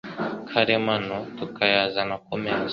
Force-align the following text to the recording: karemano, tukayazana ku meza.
karemano, 0.49 1.17
tukayazana 1.37 2.15
ku 2.25 2.33
meza. 2.43 2.69